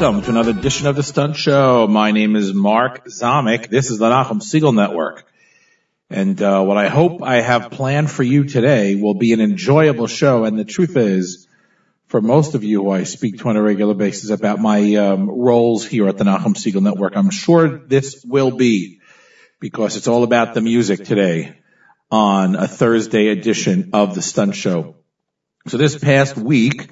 [0.00, 1.88] welcome to another edition of the Stunt Show.
[1.88, 3.68] My name is Mark Zomick.
[3.68, 5.26] This is the Nachum Segal Network.
[6.08, 10.06] And uh, what I hope I have planned for you today will be an enjoyable
[10.06, 10.44] show.
[10.44, 11.48] And the truth is,
[12.06, 15.28] for most of you who I speak to on a regular basis about my um,
[15.28, 19.00] roles here at the Nachum Segal Network, I'm sure this will be
[19.58, 21.58] because it's all about the music today
[22.08, 24.94] on a Thursday edition of the Stunt Show.
[25.66, 26.88] So this past week,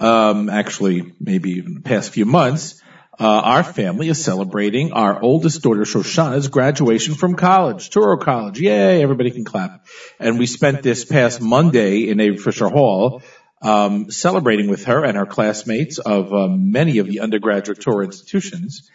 [0.00, 2.82] um, actually maybe even the past few months,
[3.18, 8.60] uh, our family is celebrating our oldest daughter Shoshana's graduation from college, Touro College.
[8.60, 9.86] Yay, everybody can clap.
[10.20, 13.22] And we spent this past Monday in Avery Fisher Hall
[13.62, 18.90] um, celebrating with her and her classmates of um, many of the undergraduate Touro institutions.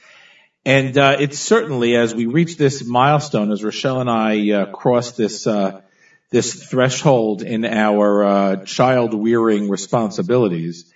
[0.65, 5.13] And uh, it's certainly as we reach this milestone, as Rochelle and I uh, cross
[5.13, 5.81] this uh,
[6.31, 10.91] this threshold in our uh, child rearing responsibilities,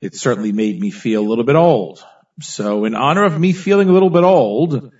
[0.00, 2.04] it certainly made me feel a little bit old.
[2.40, 4.92] So in honor of me feeling a little bit old,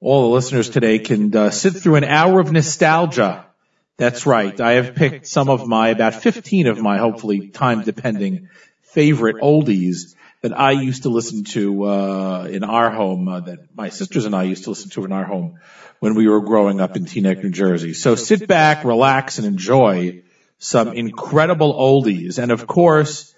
[0.00, 3.46] all the listeners today can uh, sit through an hour of nostalgia.
[3.96, 4.58] That's right.
[4.60, 8.48] I have picked some of my, about 15 of my, hopefully time depending,
[8.82, 13.88] favorite oldies that I used to listen to uh, in our home, uh, that my
[13.90, 15.58] sisters and I used to listen to in our home
[16.00, 17.92] when we were growing up in Teaneck, New Jersey.
[17.92, 20.22] So sit back, relax, and enjoy
[20.58, 22.38] some incredible oldies.
[22.42, 23.34] And of course,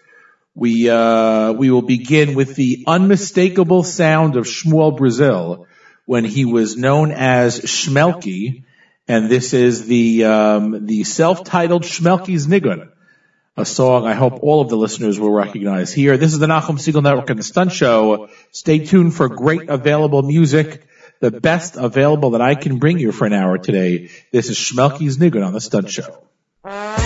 [0.55, 5.66] we uh, we will begin with the unmistakable sound of Shmuel Brazil
[6.06, 8.64] when he was known as Shmelky,
[9.08, 12.90] and this is the um, the self-titled Shmelky's Nigun,
[13.56, 16.16] a song I hope all of the listeners will recognize here.
[16.16, 18.28] This is the Nachum Segal Network and the Stunt Show.
[18.50, 20.86] Stay tuned for great available music
[21.23, 24.11] the best available that I can bring you for an hour today.
[24.33, 27.02] This is Shmelky's Nigun on the Stunt Show.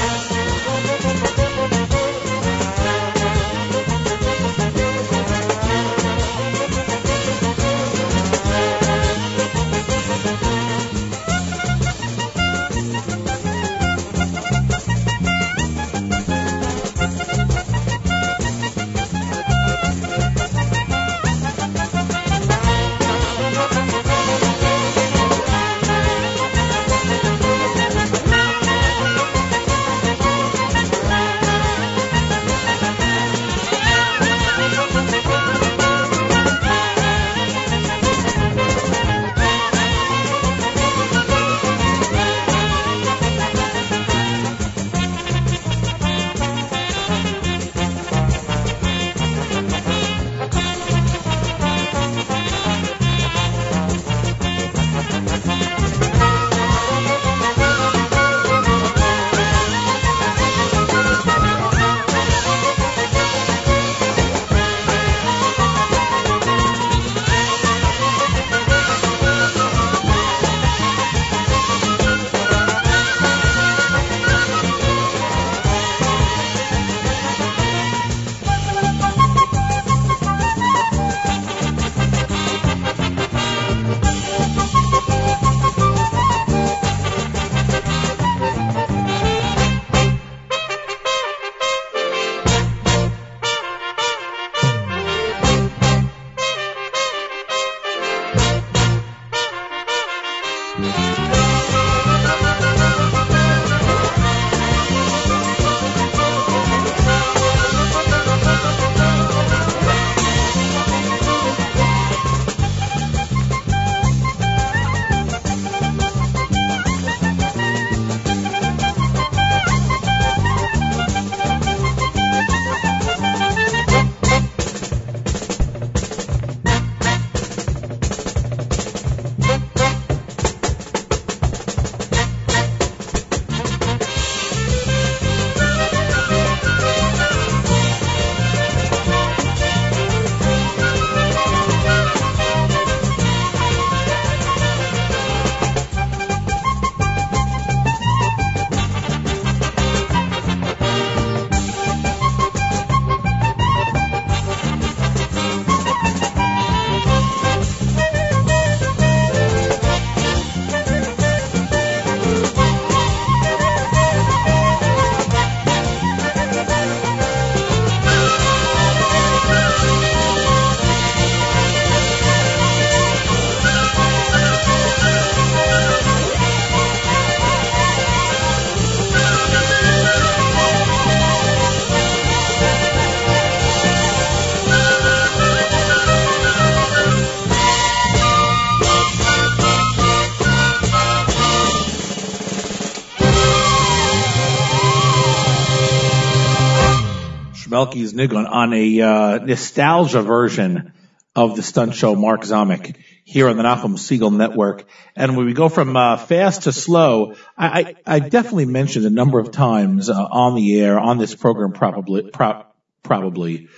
[197.77, 200.95] Melky's Nigun on a uh, nostalgia version
[201.35, 204.89] of the stunt show Mark Zomick here on the Nachum Segal Network.
[205.15, 209.39] And when we go from uh, fast to slow, I, I, definitely mentioned a number
[209.39, 212.65] of times uh, on the air on this program, probably pro-
[213.03, 213.69] probably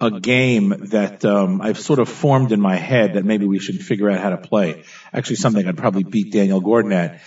[0.00, 3.80] a game that um, I've sort of formed in my head that maybe we should
[3.80, 4.84] figure out how to play.
[5.12, 7.20] Actually, something I'd probably beat Daniel Gordon at.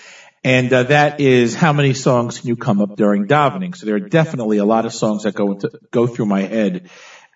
[0.44, 3.76] And uh, that is how many songs can you come up during davening?
[3.76, 6.90] So there are definitely a lot of songs that go into, go through my head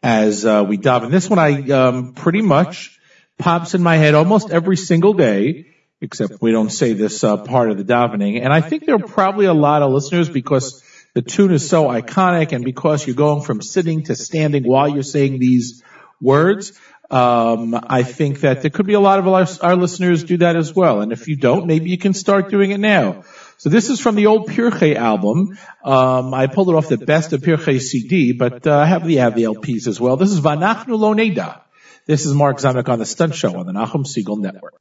[0.04, 1.09] as uh, we daven.
[1.09, 3.00] This one I um, pretty much
[3.38, 5.68] pops in my head almost every single day,
[6.01, 8.44] except we don't say this uh, part of the davening.
[8.44, 10.83] And I think there are probably a lot of listeners because
[11.13, 15.01] the tune is so iconic and because you're going from sitting to standing while you're
[15.01, 15.81] saying these
[16.21, 16.74] words,
[17.09, 20.57] um, I think that there could be a lot of our, our, listeners do that
[20.57, 21.01] as well.
[21.01, 23.24] And if you don't, maybe you can start doing it now.
[23.57, 25.57] So this is from the old Pirchei album.
[25.86, 29.15] Um, I pulled it off the best of Pirchei CD, but uh, I have the,
[29.15, 30.18] have the LPs as well.
[30.18, 31.62] This is Vanachnu Lo Neda.
[32.06, 34.75] This is Mark Zomick on the Stunt Show on the Nachum Segal Network.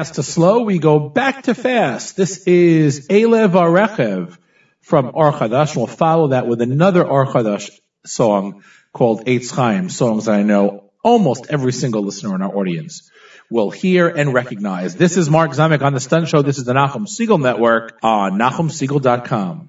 [0.00, 2.16] Fast to slow, we go back to fast.
[2.16, 4.38] This is Elev Arechev
[4.80, 5.76] from Chadash.
[5.76, 7.68] We'll follow that with another Or Chadash
[8.06, 8.64] song
[8.94, 13.10] called Eitz Chaim, songs that I know almost every single listener in our audience
[13.50, 14.96] will hear and recognize.
[14.96, 16.40] This is Mark Zomick on the Stunt Show.
[16.40, 19.68] This is the Nachum Segal Network on NachumSegal.com.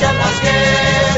[0.00, 1.09] marchan las guerras.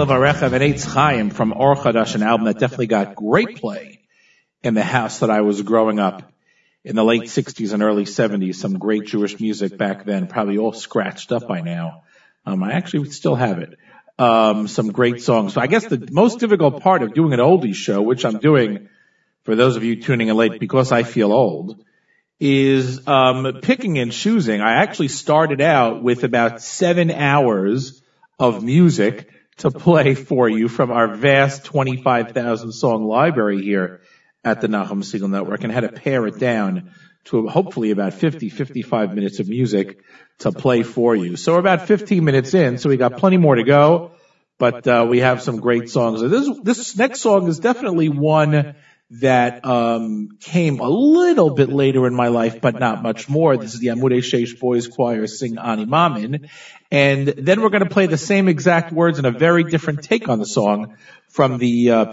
[0.00, 4.00] Elav Arechav and Eitz Chaim from Or Chadash, an album that definitely got great play
[4.62, 6.32] in the house that I was growing up
[6.82, 8.54] in the late 60s and early 70s.
[8.54, 12.04] Some great Jewish music back then, probably all scratched up by now.
[12.46, 13.76] Um, I actually still have it.
[14.18, 15.52] Um, some great songs.
[15.52, 18.88] So I guess the most difficult part of doing an oldies show, which I'm doing
[19.44, 21.84] for those of you tuning in late because I feel old,
[22.38, 24.62] is um, picking and choosing.
[24.62, 28.00] I actually started out with about seven hours
[28.38, 29.28] of music
[29.60, 34.00] to play for you from our vast 25,000 song library here
[34.42, 36.92] at the Nachum Segal Network and had to pare it down
[37.24, 40.02] to hopefully about 50, 55 minutes of music
[40.38, 41.36] to play for you.
[41.36, 44.12] So we're about 15 minutes in, so we got plenty more to go,
[44.58, 46.22] but uh, we have some great songs.
[46.22, 48.74] This, this next song is definitely one
[49.10, 53.56] that um, came a little bit later in my life, but not much more.
[53.56, 56.48] This is the Amudei Sheish Boys Choir sing Ani Mamin.
[56.92, 60.28] And then we're going to play the same exact words in a very different take
[60.28, 60.96] on the song
[61.28, 62.06] from the uh,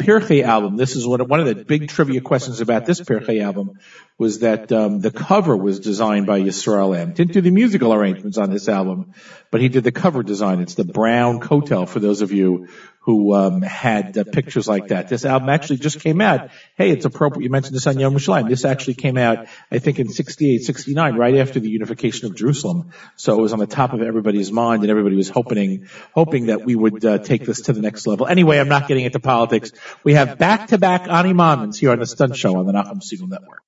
[0.43, 0.77] album.
[0.77, 3.79] This is one, of the big trivia questions about this Pirchei album
[4.19, 7.13] was that um, the cover was designed by Yisrael M.
[7.13, 9.13] Didn't do the musical arrangements on this album,
[9.49, 10.59] but he did the cover design.
[10.59, 12.67] It's the brown kotel for those of you
[13.07, 15.07] who um, had uh, pictures like that.
[15.07, 16.49] This album actually just came out.
[16.75, 17.45] Hey, it's appropriate.
[17.45, 18.49] You mentioned this on Yom Yerushalayim.
[18.49, 22.91] This actually came out, I think, in 68, 69, right after the unification of Jerusalem.
[23.15, 26.65] So it was on the top of everybody's mind, and everybody was hoping, hoping that
[26.65, 28.27] we would uh, take this to the next level.
[28.27, 29.71] Anyway, I'm not getting into politics.
[30.03, 33.63] We have back-to-back Ani Mamins here on the Stunt Show on the Nachum Segal Network.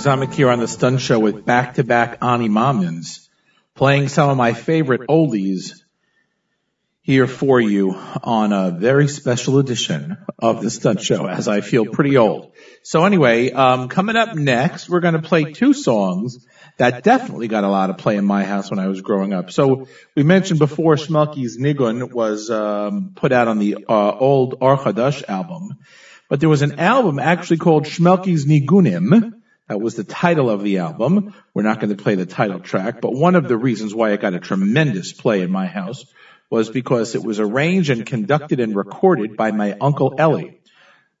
[0.00, 3.28] Zomick here on the Stun Show with back-to-back Ani Mamins,
[3.74, 5.72] playing some of my favorite oldies
[7.02, 7.92] here for you
[8.24, 12.52] on a very special edition of the Stun Show, as I feel pretty old.
[12.82, 16.46] So anyway, um, coming up next, we're going to play two songs
[16.78, 19.50] that definitely got a lot of play in my house when I was growing up.
[19.50, 19.86] So
[20.16, 25.76] we mentioned before Shmelki's Nigun was um, put out on the uh, old Chadash album,
[26.30, 29.34] but there was an album actually called Shmelki's Nigunim.
[29.70, 31.32] That was the title of the album.
[31.54, 34.20] We're not going to play the title track, but one of the reasons why it
[34.20, 36.06] got a tremendous play in my house
[36.50, 40.60] was because it was arranged and conducted and recorded by my uncle Ellie.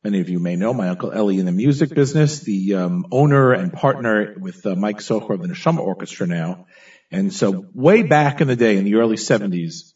[0.02, 3.52] Many of you may know my uncle Ellie in the music business, the um, owner
[3.52, 6.66] and partner with uh, Mike Socher of the Neshama Orchestra now.
[7.12, 9.92] And so way back in the day, in the early 70s,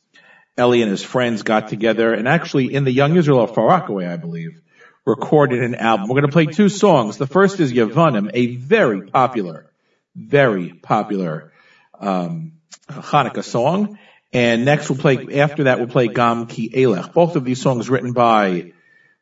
[0.57, 4.07] Ellie and his friends got together and actually in the Young Israel of Far Rockaway,
[4.07, 4.61] I believe,
[5.07, 6.09] recorded an album.
[6.09, 7.19] We're going to play two songs.
[7.19, 9.71] The first is Yavanim, a very popular,
[10.15, 11.53] very popular
[11.99, 12.53] um,
[12.89, 13.99] Hanukkah song.
[14.33, 17.13] And next we'll play, after that we'll play Gam Ki Elech.
[17.13, 18.73] Both of these songs written by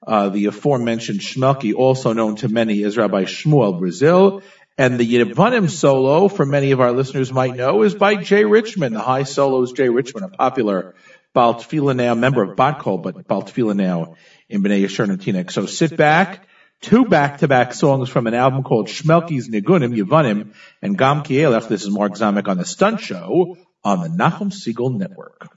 [0.06, 4.42] uh, the aforementioned Shmelki, also known to many as Rabbi Shmuel Brazil.
[4.78, 8.94] And the Yavanim solo, for many of our listeners might know, is by Jay Richmond.
[8.94, 10.94] The high solo is Jay Richmond, a popular
[11.34, 14.16] Balt now, member of Batkol, but Balt now
[14.52, 16.46] in So sit back.
[16.80, 21.68] Two back-to-back songs from an album called Shmelki's Nigunim, Yavanim, and Gam Ki Elech.
[21.68, 25.48] This is Mark Zomick on the Stunt Show on the Nachum Segal Network.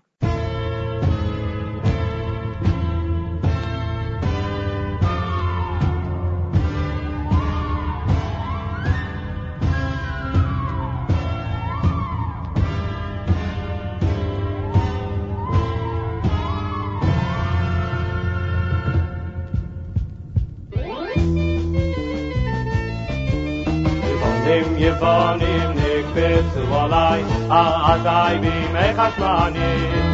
[24.56, 30.06] Yevonim Yevonim nikbitzu alai Azai bimei chashmanim.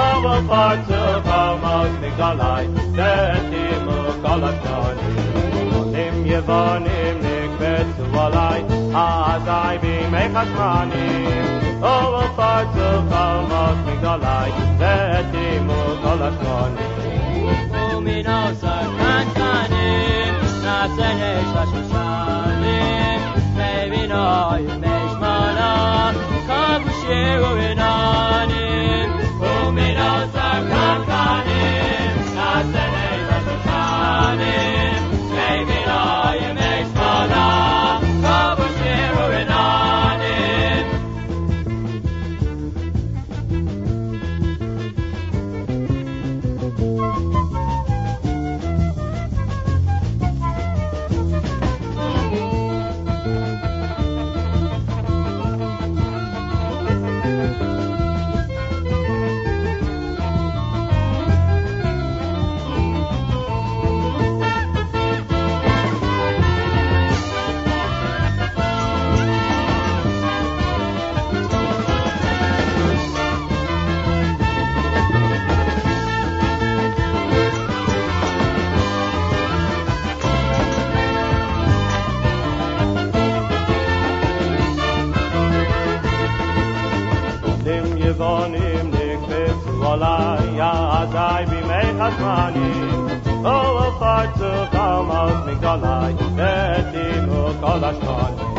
[0.00, 5.16] Ovo partu komos migdalai Zetimu kol hashmanim
[5.90, 8.60] Yevonim Yevonim nikbitzu alai
[9.04, 11.82] Azai bimei chashmanim.
[11.82, 16.98] Ovo partu komos migdalai Zetimu kol hashmanim
[17.74, 22.57] Luminosa cantanim, nasenesh vashoshanim,
[24.28, 25.68] mevinoy meshmana,
[26.48, 28.07] kavushiru inanim.
[92.18, 98.50] Bimei chashmanim O partu komos migdalai Zetimu kol hashmanim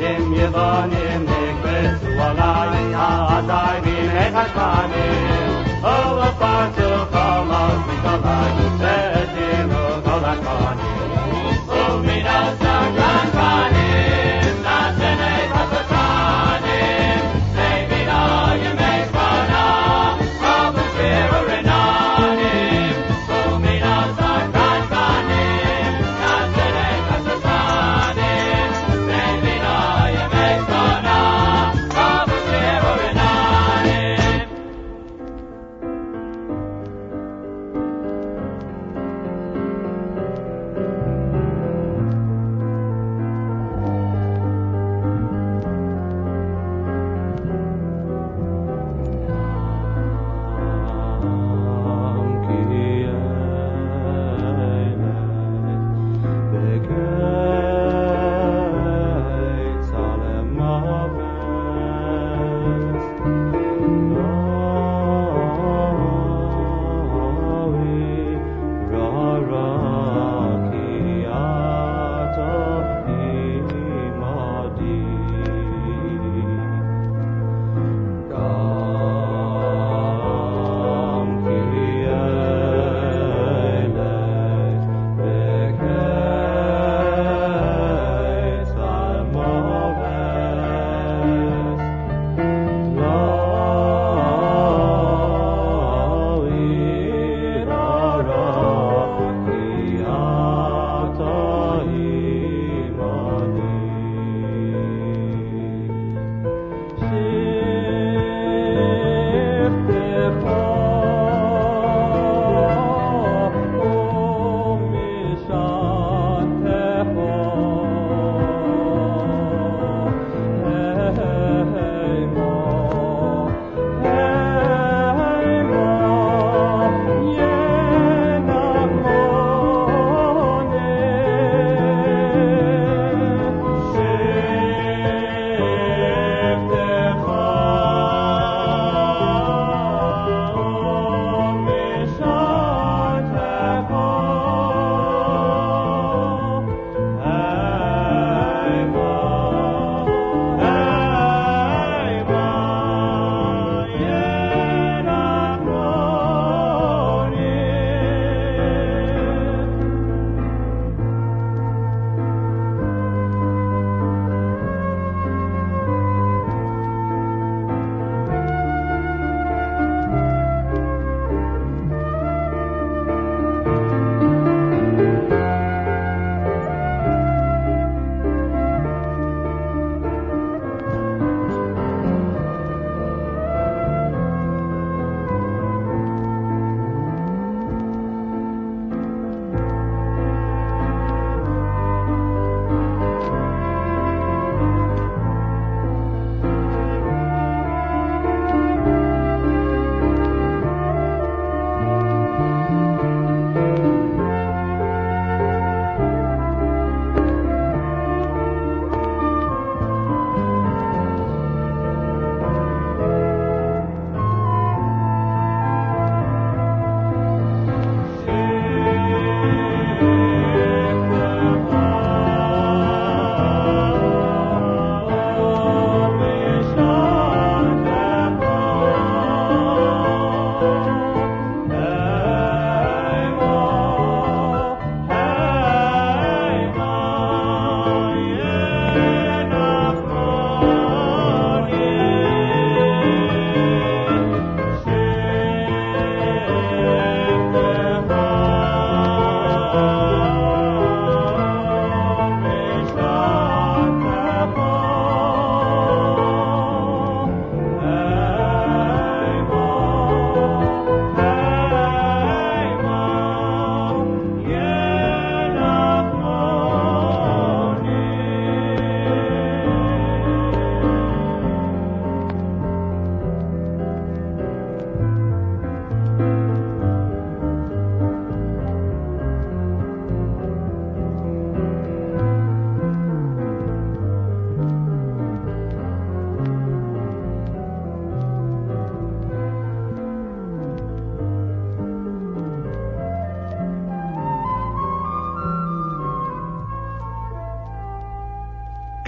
[0.00, 5.52] Dim Yevonim nikbitzu alai Azai bimei chashmanim
[5.84, 6.87] O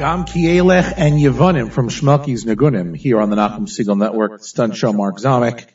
[0.01, 4.75] Gam Ki Elech and Yevonim from Shmelki's Nagunim here on the Nachum Segal Network, Stunt
[4.75, 5.67] Show Mark Zomick,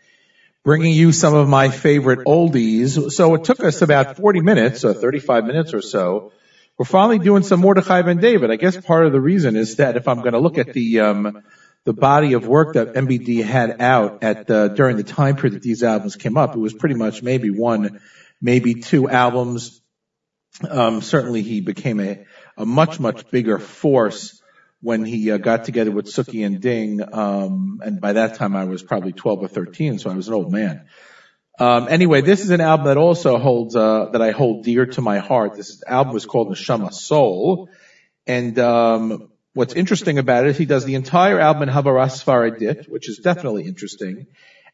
[0.64, 3.12] bringing you some of my favorite oldies.
[3.12, 6.32] So it took us about 40 minutes, or 35 minutes or so.
[6.76, 8.50] We're finally doing some Mordechai Ben David.
[8.50, 11.02] I guess part of the reason is that if I'm going to look at the,
[11.02, 11.44] um,
[11.84, 15.84] the body of work that MBD had out at during the time period that these
[15.84, 18.02] albums came up, it was pretty much maybe one,
[18.42, 19.84] maybe two albums.
[20.68, 22.26] Um, certainly he became a,
[22.58, 24.42] a much, much bigger force
[24.82, 27.02] when he uh, got together with Suki and Ding.
[27.14, 30.34] Um, and by that time I was probably 12 or 13, so I was an
[30.34, 30.86] old man.
[31.58, 35.02] Um, anyway, this is an album that also holds, uh, that I hold dear to
[35.02, 35.56] my heart.
[35.56, 37.70] This album was called Neshama Soul.
[38.28, 42.90] And, um, what's interesting about it is he does the entire album in Havaras Faradit,
[42.90, 44.28] which is definitely interesting.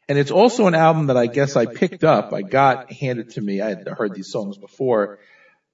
[0.09, 2.33] And it's also an album that I guess I picked up.
[2.33, 3.61] I got handed to me.
[3.61, 5.19] I had heard these songs before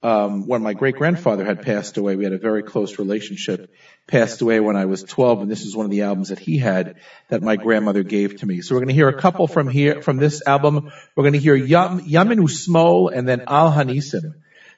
[0.00, 3.72] Um, when my great grandfather had passed away, we had a very close relationship.
[4.06, 6.56] Passed away when I was 12, and this is one of the albums that he
[6.56, 6.96] had
[7.30, 8.60] that my grandmother gave to me.
[8.60, 10.92] So we're going to hear a couple from here from this album.
[11.16, 14.34] We're going to hear Yam, Yamin Usmol and then Al Hanisim.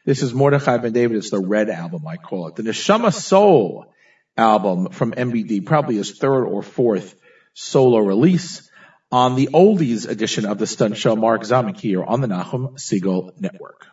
[0.07, 1.19] This is Mordechai Ben David.
[1.19, 2.57] It's the red album, I call it.
[2.57, 3.93] The Neshama Soul
[4.39, 7.15] album from MBD, probably his third or fourth
[7.53, 8.71] solo release
[9.13, 11.15] on the oldies edition of the Stunt Show.
[11.15, 13.87] Mark Zomick here on the Nachum Segal Network.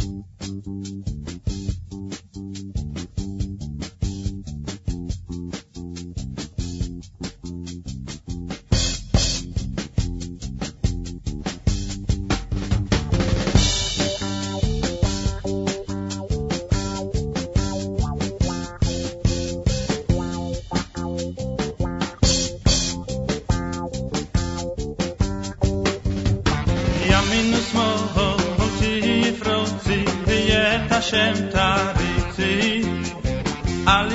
[0.00, 1.39] うん。
[31.10, 32.84] Hashem taritzi
[33.84, 34.10] Al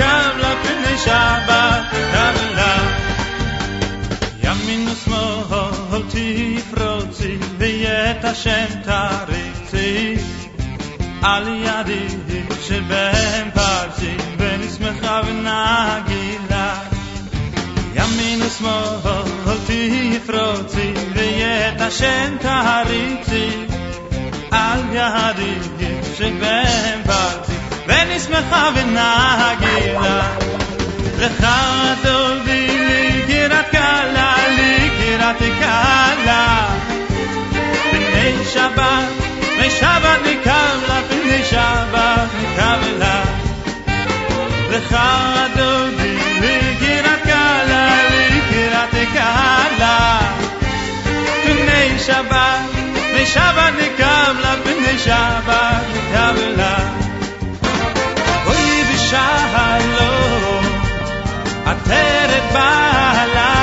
[0.00, 2.76] נקם לה, בני שבת נקם לה.
[4.42, 10.16] ימין ושמאל תפרוצי, ויית השם תריצי.
[11.22, 12.06] על ידי
[12.62, 16.74] שבהם פרצי ונשמחה ונגילה
[17.94, 19.22] ימין ושמאל
[19.66, 23.50] תפרוצי ואת השם תריצי
[24.50, 25.54] על ידי
[26.18, 27.49] שבהם פרצי
[27.90, 30.28] ונשמחה ונגילה
[31.18, 31.46] לך
[32.02, 36.68] תודי לגירת קלה לגירת קלה
[37.92, 39.26] בני שבת
[39.66, 43.22] בני שבת נקם לה, בני שבת נקם לה.
[44.70, 44.96] לך
[45.44, 50.18] אדוני, לגירת קלה, לגירת קלה.
[51.44, 52.60] בני שבת,
[53.12, 56.99] בני שבת נקם לה, בני שבת נקם
[59.11, 60.65] שלום,
[61.65, 63.60] עטרת בעלה.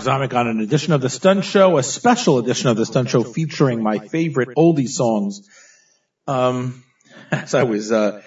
[0.00, 3.22] Zomick on an edition of the Stunt Show, a special edition of the Stunt Show
[3.22, 5.48] featuring my favorite oldie songs.
[6.26, 6.82] Um,
[7.30, 8.22] as I was uh,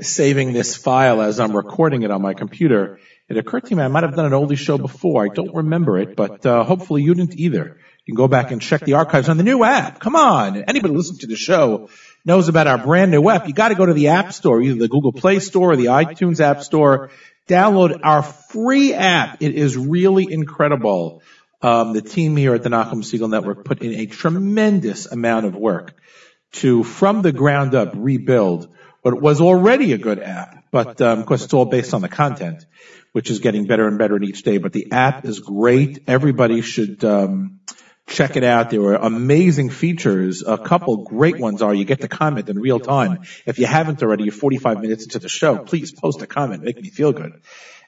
[0.00, 2.98] saving this file as I'm recording it on my computer,
[3.28, 5.24] it occurred to me I might have done an oldie show before.
[5.24, 7.76] I don't remember it, but uh, hopefully you didn't either.
[8.04, 10.00] You can go back and check the archives on the new app.
[10.00, 11.88] Come on, anybody listening to the show
[12.24, 13.46] knows about our brand new app.
[13.46, 15.86] You got to go to the App Store, either the Google Play Store or the
[15.86, 17.10] iTunes App Store.
[17.48, 19.38] Download our free app.
[19.40, 21.22] It is really incredible.
[21.60, 25.54] Um, the team here at the Nachum Segal Network put in a tremendous amount of
[25.54, 25.94] work
[26.52, 28.68] to, from the ground up, rebuild
[29.02, 30.64] what was already a good app.
[30.70, 32.64] But um, of course, it's all based on the content,
[33.12, 34.58] which is getting better and better each day.
[34.58, 36.04] But the app is great.
[36.06, 37.60] Everybody should um,
[38.06, 38.70] check it out.
[38.70, 40.42] There are amazing features.
[40.46, 43.20] A couple great ones are you get to comment in real time.
[43.46, 45.58] If you haven't already, you're 45 minutes into the show.
[45.58, 46.62] Please post a comment.
[46.62, 47.40] Make me feel good.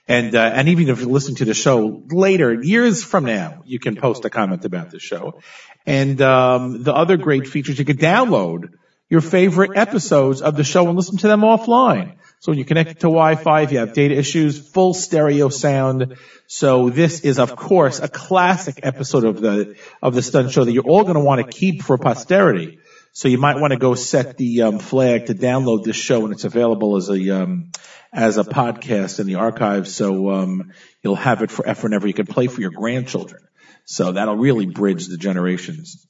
[0.07, 3.79] And uh, and even if you listen to the show later, years from now, you
[3.79, 5.41] can post a comment about the show.
[5.87, 8.75] And um, the other great features, you can download
[9.09, 12.17] your favorite episodes of the show and listen to them offline.
[12.45, 16.19] So when you connect to Wi-Fi, if you have data issues, full stereo sound.
[16.47, 20.71] So this is, of course, a classic episode of the of the stunt show that
[20.71, 22.81] you're all going to want to keep for posterity.
[23.13, 26.35] So you might want to go set the um, flag to download this show, and
[26.35, 27.71] it's available as a um,
[28.13, 29.95] as a podcast in the archives.
[29.95, 30.73] So um,
[31.03, 32.07] you'll have it forever and ever.
[32.07, 33.41] You can play for your grandchildren.
[33.87, 36.07] So that'll really bridge the generations.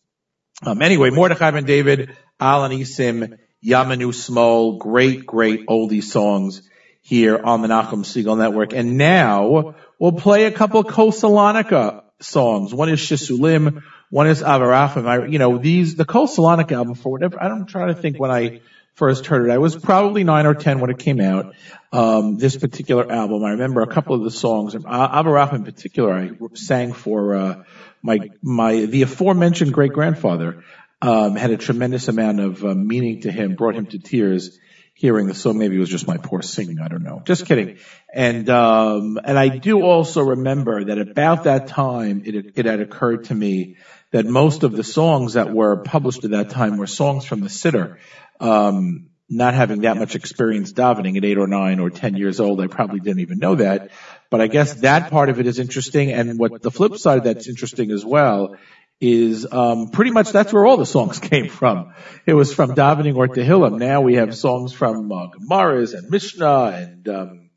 [0.64, 6.68] Um, anyway, Mordechai Ben David, Al Hanisim, Yamin Usmol, great, great oldie songs
[7.00, 8.72] here on the Nachum Segal Network.
[8.72, 12.74] And now we'll play a couple of Kosalonica songs.
[12.74, 15.06] One is Shisulim, one is Av Harachamim.
[15.06, 18.60] I, you know, these, the Kosalonica album, for whatever, I'm trying to think when I
[18.94, 19.52] first heard it.
[19.52, 21.54] I was probably nine or ten when it came out.
[21.92, 24.74] Um, this particular album, I remember a couple of the songs.
[24.74, 27.64] Uh, Avarach in particular, I sang for uh,
[28.02, 30.64] my my the aforementioned great grandfather.
[31.04, 34.58] Um, had a tremendous amount of uh, meaning to him, brought him to tears
[34.94, 35.58] hearing the song.
[35.58, 36.78] Maybe it was just my poor singing.
[36.80, 37.20] I don't know.
[37.26, 37.76] Just kidding.
[38.10, 43.24] And um, and I do also remember that about that time, it it had occurred
[43.24, 43.76] to me
[44.12, 47.48] that most of the songs that were published at that time were songs from the
[47.48, 47.98] siddur.
[48.40, 52.60] Um, not having that much experience davening at eight or nine or ten years old,
[52.60, 53.90] I probably didn't even know that.
[54.30, 56.12] But I guess that part of it is interesting.
[56.12, 58.56] And what the flip side that's interesting as well
[59.00, 61.94] is um, pretty much that's where all the songs came from.
[62.26, 63.78] It was from davening or Tehillim.
[63.78, 67.50] Now we have songs from uh, Gemaras and Mishnah and um,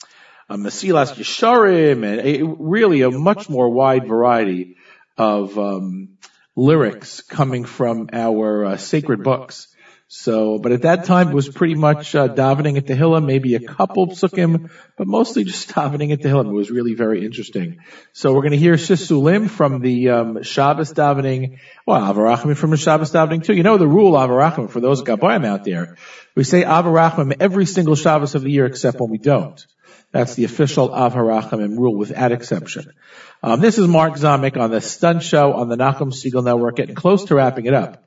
[0.49, 4.77] uh, Mesilas Yesharim and a, really a much more wide variety
[5.17, 6.17] of um,
[6.55, 9.67] lyrics coming from our uh, sacred books.
[10.09, 13.59] So, but at that time it was pretty much uh, davening at Tehillim, maybe a
[13.59, 16.49] couple psukim, but mostly just davening at Tehillim.
[16.49, 17.79] It was really very interesting.
[18.13, 21.59] So we're going to hear Shisulim from the um, Shabbos davening.
[21.85, 23.53] Well, Av Harachamim from the Shabbos davening too.
[23.53, 25.97] You know the rule Av Harachamim for those Gabayim out there.
[26.35, 29.65] We say Av Harachamim every single Shabbos of the year except when we don't.
[30.13, 32.93] That's the official Av Harachamim rule without exception.
[33.43, 36.95] Um, this is Mark Zomick on the Stunt Show on the Nachum Segal Network, getting
[36.95, 38.06] close to wrapping it up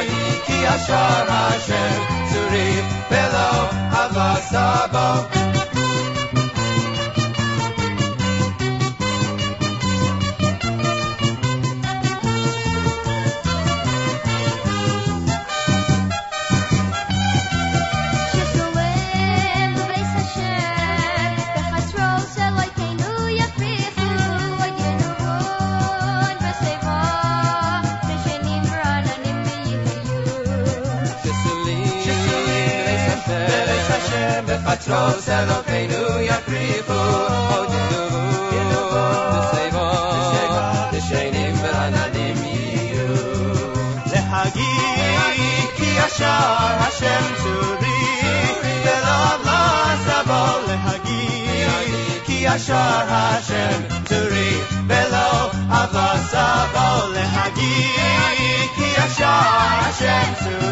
[0.00, 2.80] להגיד כי ישר השם צורי
[3.10, 5.49] ולא אהבה סבו
[34.81, 36.43] patrol, cellophane, New York
[36.89, 37.81] oh, the
[39.53, 39.99] Savor,
[40.91, 40.99] the
[45.77, 47.99] Ki Ashar, Hashem, Turi,
[48.83, 49.61] Velav, La
[50.05, 51.23] Sabal, Lehagi,
[52.25, 53.79] Ki yashar Hashem,
[54.09, 54.51] Turi,
[54.89, 57.73] Velav, Avla, Sabal, Lehagi,
[58.75, 60.70] Ki Hashem,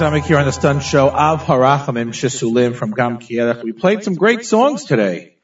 [0.00, 1.10] Zomick here on the Stun Show.
[1.10, 3.18] Av Harachamim Shisulim from Gam.
[3.62, 5.34] We played some great songs today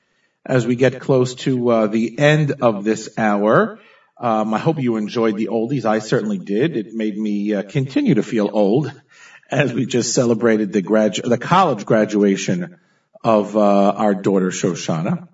[0.46, 3.78] as we get close to uh, the end of this hour.
[4.16, 5.84] Um, I hope you enjoyed the oldies.
[5.84, 6.78] I certainly did.
[6.78, 8.90] It made me uh, continue to feel old
[9.50, 12.78] as we just celebrated the gradu- the college graduation
[13.22, 15.28] of uh, our daughter Shoshana.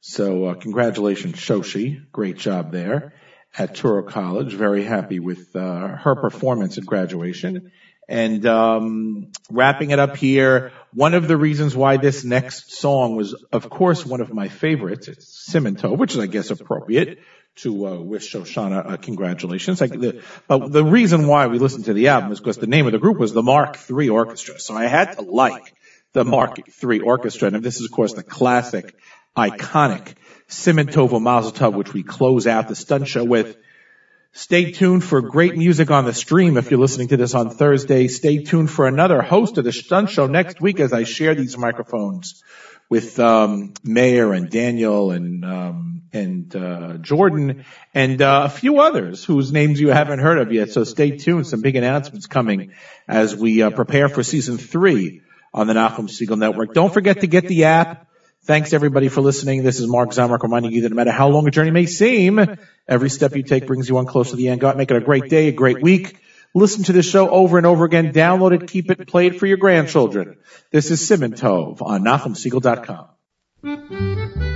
[0.00, 2.10] So uh, congratulations, Shoshi.
[2.10, 3.12] Great job there
[3.56, 4.52] at Touro College.
[4.52, 7.70] Very happy with uh, her performance at graduation.
[8.08, 13.34] And um, wrapping it up here, one of the reasons why this next song was,
[13.50, 15.08] of course, one of my favorites.
[15.08, 17.20] It's Siman Tov, which is, I guess, appropriate
[17.56, 19.80] to uh, wish Shoshana uh, congratulations.
[19.80, 22.86] Like the, but the reason why we listened to the album is because the name
[22.86, 24.58] of the group was the Mark III Orchestra.
[24.58, 25.74] So I had to like
[26.12, 27.48] the Mark III Orchestra.
[27.48, 28.96] And this is, of course, the classic,
[29.36, 30.14] iconic
[30.48, 33.56] Simintova Mazel Tov, which we close out the stunt show with.
[34.36, 38.08] Stay tuned for great music on the stream if you're listening to this on Thursday.
[38.08, 41.56] Stay tuned for another host of the Stunt Show next week as I share these
[41.56, 42.42] microphones
[42.90, 47.64] with um, Mayor and Daniel and um, and uh, Jordan
[47.94, 50.70] and uh, a few others whose names you haven't heard of yet.
[50.70, 51.46] So stay tuned.
[51.46, 52.72] Some big announcements coming
[53.06, 55.22] as we uh, prepare for season three
[55.52, 56.74] on the Nachum Segal Network.
[56.74, 58.08] Don't forget to get the app.
[58.44, 59.62] Thanks everybody for listening.
[59.62, 62.38] This is Mark Zomick reminding you that no matter how long a journey may seem,
[62.86, 64.60] every step you take brings you one closer to the end.
[64.60, 66.18] God, make it a great day, a great week.
[66.54, 68.12] Listen to this show over and over again.
[68.12, 70.36] Download it, keep it, play it for your grandchildren.
[70.70, 74.53] This is Siman Tov on NachumSegal.com.